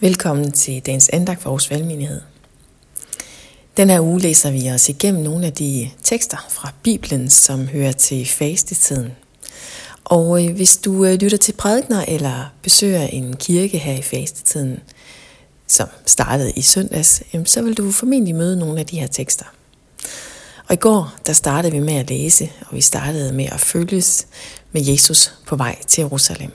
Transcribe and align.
Velkommen 0.00 0.52
til 0.52 0.82
dagens 0.86 1.08
andag 1.08 1.36
for 1.38 1.50
vores 1.50 1.70
valgmenighed. 1.70 2.20
Den 3.76 3.90
her 3.90 4.00
uge 4.00 4.20
læser 4.20 4.50
vi 4.50 4.70
os 4.70 4.88
igennem 4.88 5.22
nogle 5.22 5.46
af 5.46 5.52
de 5.52 5.90
tekster 6.02 6.46
fra 6.50 6.72
Bibelen, 6.82 7.30
som 7.30 7.66
hører 7.66 7.92
til 7.92 8.26
fastetiden. 8.26 9.12
Og 10.04 10.44
øh, 10.44 10.54
hvis 10.54 10.76
du 10.76 11.04
øh, 11.04 11.14
lytter 11.14 11.38
til 11.38 11.52
prædikner 11.52 12.04
eller 12.08 12.52
besøger 12.62 13.02
en 13.02 13.36
kirke 13.36 13.78
her 13.78 13.94
i 13.98 14.02
fastetiden, 14.02 14.80
som 15.66 15.88
startede 16.06 16.52
i 16.56 16.62
søndags, 16.62 17.22
så 17.44 17.62
vil 17.62 17.76
du 17.76 17.92
formentlig 17.92 18.34
møde 18.34 18.58
nogle 18.58 18.80
af 18.80 18.86
de 18.86 19.00
her 19.00 19.06
tekster. 19.06 19.46
Og 20.68 20.72
i 20.74 20.76
går, 20.76 21.14
der 21.26 21.32
startede 21.32 21.72
vi 21.72 21.80
med 21.80 21.94
at 21.94 22.08
læse, 22.08 22.50
og 22.60 22.76
vi 22.76 22.80
startede 22.80 23.32
med 23.32 23.46
at 23.52 23.60
følges 23.60 24.26
med 24.72 24.82
Jesus 24.82 25.32
på 25.46 25.56
vej 25.56 25.76
til 25.86 26.02
Jerusalem. 26.02 26.52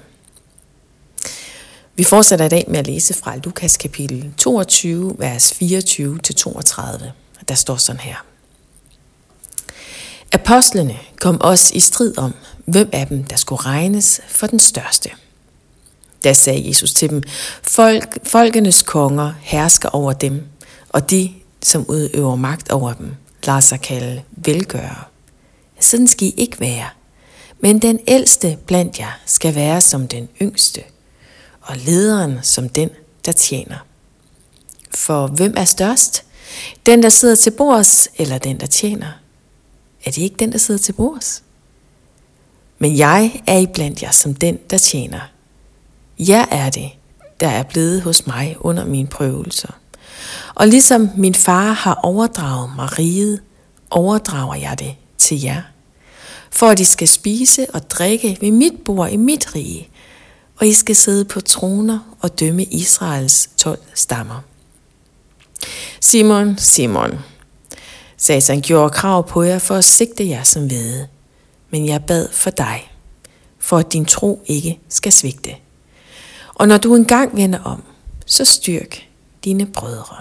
Vi 2.01 2.05
fortsætter 2.05 2.45
i 2.45 2.49
dag 2.49 2.65
med 2.67 2.79
at 2.79 2.87
læse 2.87 3.13
fra 3.13 3.37
Lukas 3.43 3.77
kapitel 3.77 4.33
22, 4.37 5.15
vers 5.17 5.51
24-32. 5.51 7.05
Der 7.47 7.55
står 7.55 7.75
sådan 7.75 7.99
her. 7.99 8.15
Apostlene 10.31 10.99
kom 11.19 11.41
også 11.41 11.71
i 11.75 11.79
strid 11.79 12.17
om, 12.17 12.33
hvem 12.65 12.89
af 12.91 13.07
dem, 13.07 13.23
der 13.23 13.35
skulle 13.35 13.61
regnes 13.61 14.21
for 14.27 14.47
den 14.47 14.59
største. 14.59 15.09
Da 16.23 16.33
sagde 16.33 16.67
Jesus 16.67 16.93
til 16.93 17.09
dem, 17.09 17.23
Folk, 17.61 18.27
folkenes 18.27 18.81
konger 18.81 19.33
hersker 19.41 19.89
over 19.89 20.13
dem, 20.13 20.43
og 20.89 21.11
de, 21.11 21.31
som 21.63 21.85
udøver 21.87 22.35
magt 22.35 22.71
over 22.71 22.93
dem, 22.93 23.15
lader 23.43 23.59
sig 23.59 23.81
kalde 23.81 24.21
velgørere. 24.31 25.03
Sådan 25.79 26.07
skal 26.07 26.27
I 26.27 26.33
ikke 26.37 26.59
være. 26.59 26.89
Men 27.59 27.79
den 27.79 27.99
ældste 28.07 28.57
blandt 28.65 28.99
jer 28.99 29.19
skal 29.25 29.55
være 29.55 29.81
som 29.81 30.07
den 30.07 30.29
yngste, 30.41 30.81
og 31.71 31.77
lederen 31.77 32.39
som 32.41 32.69
den, 32.69 32.89
der 33.25 33.31
tjener. 33.31 33.77
For 34.95 35.27
hvem 35.27 35.53
er 35.57 35.65
størst? 35.65 36.23
Den, 36.85 37.03
der 37.03 37.09
sidder 37.09 37.35
til 37.35 37.51
bords, 37.51 38.07
eller 38.17 38.37
den, 38.37 38.59
der 38.59 38.65
tjener? 38.65 39.11
Er 40.05 40.11
det 40.11 40.17
ikke 40.17 40.35
den, 40.39 40.51
der 40.51 40.57
sidder 40.57 40.79
til 40.79 40.93
bords? 40.93 41.43
Men 42.79 42.97
jeg 42.97 43.41
er 43.47 43.57
i 43.57 43.67
blandt 43.73 44.03
jer 44.03 44.11
som 44.11 44.33
den, 44.33 44.59
der 44.69 44.77
tjener. 44.77 45.19
Jeg 46.19 46.47
er 46.51 46.69
det, 46.69 46.89
der 47.39 47.49
er 47.49 47.63
blevet 47.63 48.01
hos 48.01 48.27
mig 48.27 48.55
under 48.59 48.85
mine 48.85 49.07
prøvelser. 49.07 49.71
Og 50.55 50.67
ligesom 50.67 51.09
min 51.15 51.35
far 51.35 51.71
har 51.71 51.99
overdraget 52.03 52.75
mig 52.75 52.99
riget, 52.99 53.41
overdrager 53.89 54.55
jeg 54.55 54.79
det 54.79 54.95
til 55.17 55.41
jer. 55.41 55.61
For 56.51 56.67
at 56.67 56.79
I 56.79 56.83
skal 56.83 57.07
spise 57.07 57.67
og 57.73 57.89
drikke 57.89 58.37
ved 58.41 58.51
mit 58.51 58.73
bord 58.85 59.11
i 59.11 59.17
mit 59.17 59.55
rige, 59.55 59.89
og 60.55 60.67
I 60.67 60.73
skal 60.73 60.95
sidde 60.95 61.25
på 61.25 61.41
troner 61.41 62.15
og 62.21 62.39
dømme 62.39 62.63
Israels 62.63 63.49
12 63.57 63.79
stammer. 63.93 64.41
Simon, 66.01 66.57
Simon, 66.57 67.19
Satan 68.17 68.61
gjorde 68.61 68.89
krav 68.89 69.27
på 69.27 69.43
jer 69.43 69.59
for 69.59 69.75
at 69.75 69.83
sigte 69.83 70.29
jer 70.29 70.43
som 70.43 70.67
hvede, 70.67 71.07
men 71.69 71.87
jeg 71.87 72.03
bad 72.05 72.29
for 72.31 72.49
dig, 72.49 72.91
for 73.59 73.77
at 73.77 73.93
din 73.93 74.05
tro 74.05 74.41
ikke 74.45 74.79
skal 74.89 75.11
svigte. 75.11 75.55
Og 76.53 76.67
når 76.67 76.77
du 76.77 76.95
engang 76.95 77.35
vender 77.35 77.59
om, 77.59 77.83
så 78.25 78.45
styrk 78.45 79.07
dine 79.43 79.65
brødre. 79.65 80.17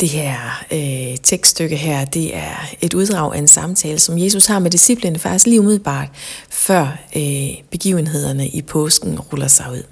Det 0.00 0.08
her 0.08 0.64
øh, 0.72 1.13
tekststykke 1.24 1.76
her, 1.76 2.04
det 2.04 2.36
er 2.36 2.68
et 2.80 2.94
uddrag 2.94 3.34
af 3.34 3.38
en 3.38 3.48
samtale, 3.48 3.98
som 3.98 4.18
Jesus 4.18 4.46
har 4.46 4.58
med 4.58 4.70
disciplene 4.70 5.18
faktisk 5.18 5.46
lige 5.46 5.60
umiddelbart, 5.60 6.08
før 6.50 6.98
øh, 7.16 7.48
begivenhederne 7.70 8.48
i 8.48 8.62
påsken 8.62 9.20
ruller 9.20 9.48
sig 9.48 9.72
ud. 9.72 9.82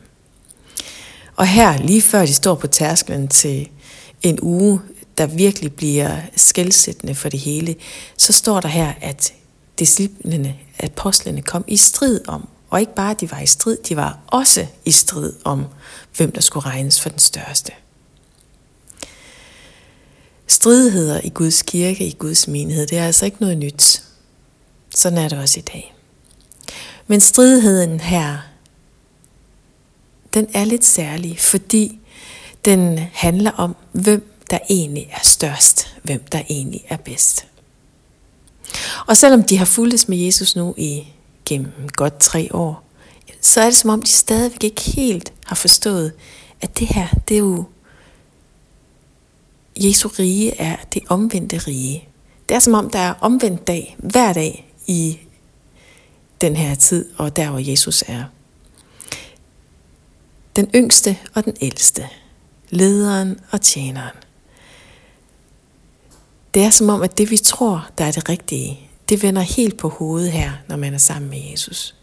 Og 1.37 1.47
her, 1.47 1.79
lige 1.79 2.03
før 2.03 2.27
de 2.27 2.35
står 2.35 2.55
på 2.55 2.67
tærsklen 2.67 3.29
til 3.29 3.69
en 4.23 4.39
uge, 4.42 4.81
der 5.19 5.27
virkelig 5.27 5.73
bliver 5.73 6.17
skældsættende 6.37 7.15
for 7.15 7.29
det 7.29 7.41
hele, 7.41 7.75
så 8.17 8.33
står 8.33 8.61
der 8.61 8.69
her, 8.69 8.92
at 9.01 9.33
disciplene, 9.79 10.55
apostlene 10.81 11.42
kom 11.42 11.65
i 11.67 11.77
strid 11.77 12.21
om, 12.29 12.48
og 12.71 12.81
ikke 12.81 12.95
bare 12.95 13.11
at 13.11 13.21
de 13.21 13.31
var 13.31 13.41
i 13.41 13.47
strid, 13.47 13.77
de 13.89 13.97
var 13.97 14.19
også 14.27 14.67
i 14.85 14.91
strid 14.91 15.33
om, 15.45 15.65
hvem 16.17 16.33
der 16.33 16.41
skulle 16.41 16.67
regnes 16.67 17.01
for 17.01 17.09
den 17.09 17.19
største. 17.19 17.73
Stridigheder 20.52 21.20
i 21.24 21.29
Guds 21.29 21.63
kirke, 21.63 22.07
i 22.07 22.17
Guds 22.18 22.48
menighed, 22.48 22.86
det 22.86 22.98
er 22.98 23.07
altså 23.07 23.24
ikke 23.24 23.36
noget 23.40 23.58
nyt. 23.58 24.02
Sådan 24.95 25.18
er 25.18 25.29
det 25.29 25.39
også 25.39 25.61
i 25.61 25.63
dag. 25.63 25.95
Men 27.07 27.20
stridigheden 27.20 28.01
her, 28.01 28.39
den 30.35 30.46
er 30.55 30.64
lidt 30.64 30.85
særlig, 30.85 31.41
fordi 31.41 31.98
den 32.64 32.98
handler 33.12 33.51
om, 33.51 33.77
hvem 33.92 34.36
der 34.51 34.58
egentlig 34.70 35.08
er 35.12 35.23
størst, 35.23 35.96
hvem 36.02 36.24
der 36.33 36.42
egentlig 36.51 36.85
er 36.89 36.96
bedst. 36.96 37.46
Og 39.07 39.17
selvom 39.17 39.42
de 39.42 39.58
har 39.58 39.64
fulgtes 39.64 40.08
med 40.08 40.18
Jesus 40.18 40.57
nu 40.57 40.74
i 40.79 41.07
gennem 41.45 41.73
godt 41.92 42.18
tre 42.18 42.48
år, 42.55 42.85
så 43.41 43.61
er 43.61 43.64
det 43.64 43.77
som 43.77 43.91
om 43.91 44.02
de 44.02 44.11
stadigvæk 44.11 44.64
ikke 44.64 44.83
helt 44.83 45.33
har 45.46 45.57
forstået, 45.57 46.12
at 46.61 46.79
det 46.79 46.89
her, 46.89 47.08
det 47.29 47.35
er 47.35 47.39
jo 47.39 47.64
Jesu 49.77 50.09
rige 50.09 50.61
er 50.61 50.77
det 50.95 51.03
omvendte 51.09 51.59
rige. 51.59 52.09
Det 52.49 52.55
er 52.55 52.59
som 52.59 52.75
om, 52.75 52.91
der 52.91 52.99
er 52.99 53.15
omvendt 53.21 53.67
dag 53.67 53.97
hver 53.99 54.33
dag 54.33 54.73
i 54.87 55.19
den 56.41 56.57
her 56.57 56.75
tid, 56.75 57.09
og 57.17 57.37
der 57.37 57.51
hvor 57.51 57.59
Jesus 57.59 58.05
er. 58.07 58.25
Den 60.57 60.71
yngste 60.75 61.19
og 61.35 61.45
den 61.45 61.57
ældste, 61.61 62.09
lederen 62.71 63.41
og 63.51 63.61
tjeneren. 63.61 64.17
Det 66.55 66.63
er 66.63 66.71
som 66.71 66.89
om, 66.89 67.03
at 67.03 67.19
det 67.19 67.31
vi 67.31 67.37
tror, 67.37 67.91
der 67.99 68.05
er 68.05 68.13
det 68.13 68.29
rigtige, 68.29 68.81
det 69.09 69.23
vender 69.23 69.43
helt 69.43 69.79
på 69.79 69.89
hovedet 69.89 70.33
her, 70.33 70.53
når 70.69 70.77
man 70.77 70.95
er 70.95 70.99
sammen 70.99 71.31
med 71.31 71.51
Jesus. 71.51 71.95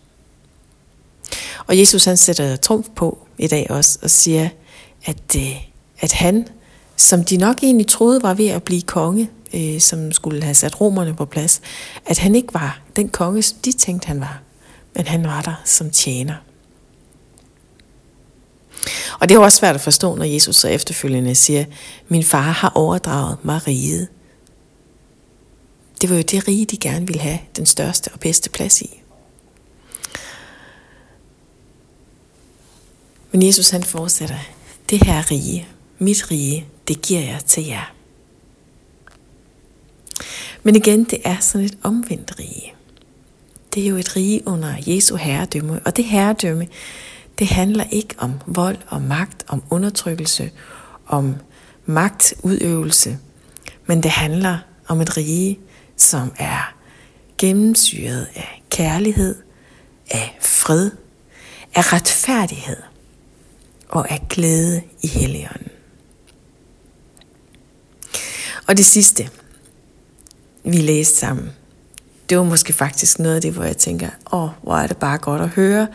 Og 1.68 1.80
Jesus 1.80 2.06
han 2.06 2.18
sætter 2.18 2.56
trumf 2.56 2.88
på 2.96 3.28
i 3.38 3.47
dag 3.47 3.72
også 3.72 4.00
og 4.01 4.09
siger, 4.09 4.50
at, 5.06 5.36
øh, 5.38 5.56
at 6.00 6.12
han 6.12 6.47
som 6.99 7.23
de 7.23 7.37
nok 7.37 7.63
egentlig 7.63 7.87
troede 7.87 8.23
var 8.23 8.33
ved 8.33 8.47
at 8.47 8.63
blive 8.63 8.81
konge, 8.81 9.29
øh, 9.53 9.79
som 9.79 10.11
skulle 10.11 10.43
have 10.43 10.55
sat 10.55 10.81
romerne 10.81 11.15
på 11.15 11.25
plads, 11.25 11.61
at 12.05 12.17
han 12.17 12.35
ikke 12.35 12.53
var 12.53 12.81
den 12.95 13.09
konge, 13.09 13.41
som 13.41 13.57
de 13.65 13.71
tænkte, 13.71 14.07
han 14.07 14.19
var, 14.19 14.41
men 14.95 15.07
han 15.07 15.23
var 15.23 15.41
der 15.41 15.61
som 15.65 15.89
tjener. 15.89 16.35
Og 19.19 19.29
det 19.29 19.35
er 19.35 19.39
også 19.39 19.57
svært 19.57 19.75
at 19.75 19.81
forstå, 19.81 20.15
når 20.15 20.25
Jesus 20.25 20.55
så 20.55 20.67
efterfølgende 20.67 21.35
siger, 21.35 21.65
min 22.07 22.23
far 22.23 22.41
har 22.51 22.71
overdraget 22.75 23.38
mig 23.43 23.67
riget. 23.67 24.07
Det 26.01 26.09
var 26.09 26.15
jo 26.15 26.21
det 26.21 26.47
rige, 26.47 26.65
de 26.65 26.77
gerne 26.77 27.07
ville 27.07 27.21
have 27.21 27.39
den 27.55 27.65
største 27.65 28.09
og 28.13 28.19
bedste 28.19 28.49
plads 28.49 28.81
i. 28.81 29.01
Men 33.31 33.43
Jesus 33.43 33.69
han 33.69 33.83
fortsætter, 33.83 34.39
det 34.89 35.03
her 35.05 35.31
rige, 35.31 35.67
mit 35.99 36.31
rige, 36.31 36.67
det 36.89 37.01
giver 37.01 37.22
jeg 37.22 37.39
til 37.45 37.66
jer. 37.66 37.94
Men 40.63 40.75
igen, 40.75 41.03
det 41.03 41.19
er 41.23 41.38
sådan 41.39 41.66
et 41.66 41.77
omvendt 41.83 42.39
rige. 42.39 42.73
Det 43.73 43.83
er 43.83 43.88
jo 43.88 43.95
et 43.95 44.16
rige 44.16 44.47
under 44.47 44.75
Jesu 44.88 45.16
herredømme, 45.16 45.79
og 45.85 45.97
det 45.97 46.05
herredømme, 46.05 46.67
det 47.39 47.47
handler 47.47 47.83
ikke 47.91 48.16
om 48.17 48.33
vold 48.45 48.77
og 48.88 49.01
magt, 49.01 49.45
om 49.47 49.63
undertrykkelse, 49.69 50.51
om 51.07 51.35
magtudøvelse, 51.85 53.17
men 53.85 54.03
det 54.03 54.11
handler 54.11 54.57
om 54.88 55.01
et 55.01 55.17
rige, 55.17 55.59
som 55.97 56.31
er 56.38 56.75
gennemsyret 57.38 58.27
af 58.35 58.63
kærlighed, 58.69 59.35
af 60.12 60.38
fred, 60.41 60.91
af 61.75 61.94
retfærdighed 61.94 62.77
og 63.89 64.12
af 64.12 64.21
glæde 64.30 64.81
i 65.01 65.07
Helligånden. 65.07 65.69
Og 68.69 68.77
det 68.77 68.86
sidste, 68.86 69.30
vi 70.63 70.77
læste 70.77 71.18
sammen, 71.18 71.50
det 72.30 72.38
var 72.38 72.44
måske 72.44 72.74
faktisk 72.74 73.19
noget 73.19 73.36
af 73.36 73.42
det, 73.42 73.54
hvor 73.54 73.63
jeg 73.63 73.77
tænker, 73.77 74.10
åh, 74.31 74.50
hvor 74.63 74.77
er 74.77 74.88
det 74.88 74.98
bare 74.98 75.18
godt 75.18 75.42
at 75.42 75.50
høre. 75.50 75.88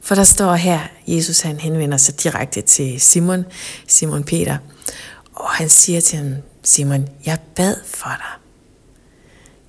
For 0.00 0.14
der 0.14 0.24
står 0.24 0.54
her, 0.54 0.80
Jesus 1.06 1.40
han 1.40 1.60
henvender 1.60 1.96
sig 1.96 2.22
direkte 2.22 2.60
til 2.60 3.00
Simon, 3.00 3.44
Simon 3.86 4.24
Peter, 4.24 4.58
og 5.34 5.50
han 5.50 5.68
siger 5.68 6.00
til 6.00 6.18
ham, 6.18 6.34
Simon, 6.62 7.08
jeg 7.26 7.38
bad 7.54 7.76
for 7.84 8.10
dig. 8.10 8.42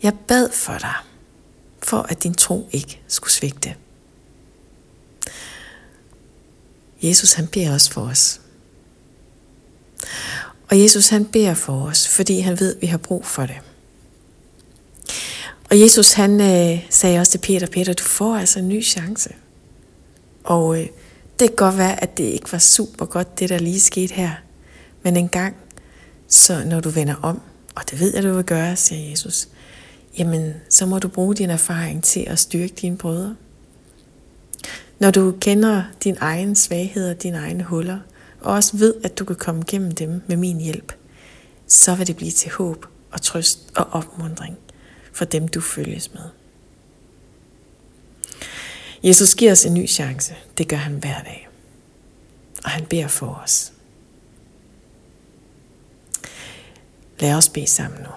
Jeg 0.03 0.13
bad 0.27 0.51
for 0.51 0.77
dig, 0.77 0.95
for 1.83 2.01
at 2.09 2.23
din 2.23 2.33
tro 2.33 2.69
ikke 2.71 3.01
skulle 3.07 3.33
svigte. 3.33 3.75
Jesus 7.01 7.33
han 7.33 7.47
beder 7.47 7.73
også 7.73 7.91
for 7.91 8.01
os. 8.01 8.41
Og 10.69 10.81
Jesus 10.81 11.09
han 11.09 11.25
beder 11.25 11.53
for 11.53 11.81
os, 11.81 12.07
fordi 12.07 12.39
han 12.39 12.59
ved, 12.59 12.75
at 12.75 12.81
vi 12.81 12.87
har 12.87 12.97
brug 12.97 13.25
for 13.25 13.45
det. 13.45 13.55
Og 15.69 15.79
Jesus 15.79 16.13
han 16.13 16.41
øh, 16.41 16.85
sagde 16.89 17.19
også 17.19 17.31
til 17.31 17.37
Peter, 17.37 17.67
Peter, 17.67 17.93
du 17.93 18.03
får 18.03 18.35
altså 18.35 18.59
en 18.59 18.69
ny 18.69 18.83
chance. 18.83 19.29
Og 20.43 20.81
øh, 20.81 20.87
det 21.39 21.47
kan 21.47 21.55
godt 21.55 21.77
være, 21.77 22.03
at 22.03 22.17
det 22.17 22.23
ikke 22.23 22.51
var 22.51 22.57
super 22.57 23.05
godt, 23.05 23.39
det 23.39 23.49
der 23.49 23.59
lige 23.59 23.79
skete 23.79 24.13
her. 24.13 24.31
Men 25.03 25.17
en 25.17 25.29
gang, 25.29 25.55
så 26.27 26.63
når 26.65 26.79
du 26.79 26.89
vender 26.89 27.15
om, 27.21 27.41
og 27.75 27.83
det 27.91 27.99
ved 27.99 28.13
jeg, 28.15 28.23
du 28.23 28.33
vil 28.33 28.43
gøre, 28.43 28.75
siger 28.75 29.09
Jesus, 29.09 29.47
jamen 30.17 30.53
så 30.69 30.85
må 30.85 30.99
du 30.99 31.07
bruge 31.07 31.35
din 31.35 31.49
erfaring 31.49 32.03
til 32.03 32.23
at 32.27 32.39
styrke 32.39 32.73
dine 32.81 32.97
brødre. 32.97 33.35
Når 34.99 35.11
du 35.11 35.33
kender 35.41 35.83
din 36.03 36.17
egen 36.19 36.55
svagheder, 36.55 37.13
dine 37.13 37.37
egne 37.37 37.63
huller, 37.63 37.99
og 38.47 38.53
også 38.53 38.77
ved, 38.77 38.93
at 39.03 39.19
du 39.19 39.25
kan 39.25 39.35
komme 39.35 39.63
gennem 39.67 39.91
dem 39.91 40.21
med 40.27 40.37
min 40.37 40.59
hjælp, 40.59 40.93
så 41.67 41.95
vil 41.95 42.07
det 42.07 42.15
blive 42.15 42.31
til 42.31 42.51
håb 42.51 42.85
og 43.11 43.21
trøst 43.21 43.71
og 43.75 43.87
opmundring 43.91 44.57
for 45.13 45.25
dem, 45.25 45.47
du 45.47 45.61
følges 45.61 46.13
med. 46.13 46.23
Jesus 49.03 49.35
giver 49.35 49.51
os 49.51 49.65
en 49.65 49.73
ny 49.73 49.87
chance. 49.87 50.35
Det 50.57 50.67
gør 50.67 50.77
han 50.77 50.93
hver 50.93 51.23
dag. 51.23 51.49
Og 52.63 52.69
han 52.69 52.85
beder 52.85 53.07
for 53.07 53.41
os. 53.43 53.73
Lad 57.19 57.33
os 57.33 57.49
bede 57.49 57.67
sammen 57.67 58.01
nu. 58.01 58.09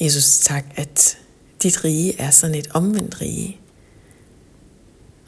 Jesus, 0.00 0.38
tak, 0.38 0.64
at 0.74 1.18
dit 1.62 1.84
rige 1.84 2.20
er 2.20 2.30
sådan 2.30 2.56
et 2.56 2.68
omvendt 2.74 3.20
rige. 3.20 3.60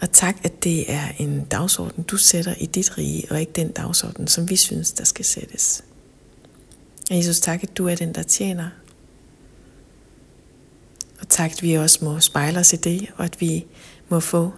Og 0.01 0.13
tak, 0.13 0.37
at 0.45 0.65
det 0.65 0.93
er 0.93 1.09
en 1.19 1.45
dagsorden, 1.45 2.03
du 2.03 2.17
sætter 2.17 2.55
i 2.55 2.67
dit 2.67 2.99
rige, 2.99 3.27
og 3.31 3.41
ikke 3.41 3.53
den 3.53 3.73
dagsorden, 3.73 4.29
som 4.29 4.51
vi 4.51 4.57
synes, 4.57 4.93
der 4.93 5.05
skal 5.05 5.25
sættes. 5.25 5.85
Jesus, 7.11 7.41
tak, 7.41 7.63
at 7.63 7.77
du 7.77 7.89
er 7.89 7.95
den, 7.95 8.15
der 8.15 8.23
tjener. 8.23 8.69
Og 11.21 11.29
tak, 11.29 11.53
at 11.53 11.63
vi 11.63 11.75
også 11.75 12.05
må 12.05 12.21
spejle 12.21 12.59
os 12.59 12.73
i 12.73 12.77
det, 12.77 13.13
og 13.17 13.25
at 13.25 13.41
vi 13.41 13.67
må 14.09 14.21
få 14.21 14.53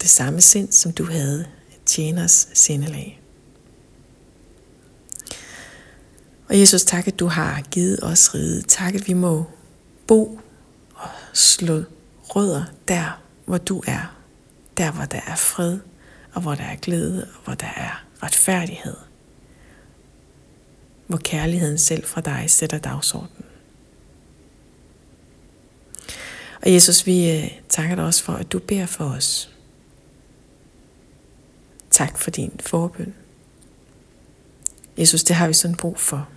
det 0.00 0.08
samme 0.08 0.40
sind, 0.40 0.72
som 0.72 0.92
du 0.92 1.04
havde, 1.04 1.46
tjeners 1.86 2.48
sindelag. 2.54 3.20
Og 6.48 6.58
Jesus, 6.58 6.84
tak, 6.84 7.06
at 7.06 7.18
du 7.18 7.26
har 7.26 7.60
givet 7.70 7.98
os 8.02 8.34
ride. 8.34 8.62
Tak, 8.62 8.94
at 8.94 9.08
vi 9.08 9.12
må 9.12 9.44
bo 10.06 10.40
og 10.94 11.08
slå 11.32 11.82
rødder 12.22 12.64
der, 12.88 13.20
hvor 13.44 13.58
du 13.58 13.82
er. 13.86 14.19
Der, 14.80 14.92
hvor 14.92 15.04
der 15.04 15.20
er 15.26 15.36
fred, 15.36 15.78
og 16.32 16.42
hvor 16.42 16.54
der 16.54 16.64
er 16.64 16.76
glæde, 16.76 17.24
og 17.24 17.44
hvor 17.44 17.54
der 17.54 17.66
er 17.66 18.04
retfærdighed. 18.22 18.96
Hvor 21.06 21.18
kærligheden 21.18 21.78
selv 21.78 22.04
fra 22.04 22.20
dig 22.20 22.44
sætter 22.50 22.78
dagsordenen. 22.78 23.44
Og 26.62 26.72
Jesus, 26.72 27.06
vi 27.06 27.30
øh, 27.30 27.50
takker 27.68 27.94
dig 27.94 28.04
også 28.04 28.24
for, 28.24 28.32
at 28.32 28.52
du 28.52 28.58
beder 28.58 28.86
for 28.86 29.04
os. 29.04 29.50
Tak 31.90 32.18
for 32.18 32.30
din 32.30 32.60
forbøn. 32.60 33.14
Jesus, 34.98 35.24
det 35.24 35.36
har 35.36 35.46
vi 35.46 35.54
sådan 35.54 35.76
brug 35.76 35.98
for. 35.98 36.28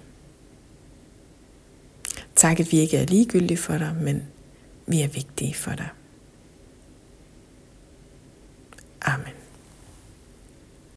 Tak, 2.36 2.60
at 2.60 2.72
vi 2.72 2.80
ikke 2.80 2.98
er 2.98 3.06
ligegyldige 3.06 3.58
for 3.58 3.78
dig, 3.78 3.96
men 4.02 4.24
vi 4.88 5.02
er 5.02 5.08
vigtige 5.08 5.54
for 5.54 5.72
dig. 5.72 5.90